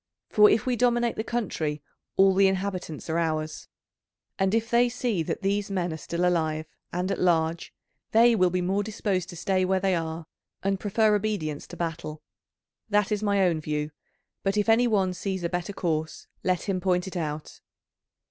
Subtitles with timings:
[0.29, 1.83] For if we dominate the country
[2.17, 3.67] all the inhabitants are ours,
[4.39, 7.71] and if they see that these men are still alive and at large
[8.09, 10.25] they will be more disposed to stay where they are,
[10.63, 12.23] and prefer obedience to battle.
[12.89, 13.91] That is my own view,
[14.41, 17.61] but if any one sees a better course, let him point it out."